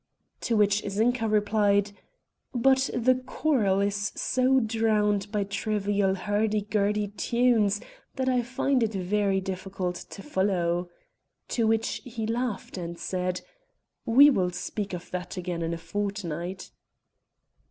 To 0.39 0.57
which 0.57 0.81
Zinka 0.89 1.27
replied: 1.29 1.91
"But 2.55 2.89
the 2.91 3.13
choral 3.13 3.81
is 3.81 4.11
so 4.15 4.59
drowned 4.59 5.31
by 5.31 5.43
trivial 5.43 6.15
hurdy 6.15 6.61
gurdy 6.61 7.09
tunes 7.09 7.79
that 8.15 8.27
I 8.27 8.41
find 8.41 8.81
it 8.81 8.93
very 8.93 9.39
difficult 9.39 9.93
to 10.09 10.23
follow." 10.23 10.89
To 11.49 11.67
which 11.67 12.01
he 12.03 12.25
laughed 12.25 12.79
and 12.79 12.97
said: 12.97 13.41
"We 14.03 14.31
will 14.31 14.49
speak 14.49 14.93
of 14.93 15.11
that 15.11 15.37
again 15.37 15.61
in 15.61 15.71
a 15.71 15.77
fortnight." 15.77 16.71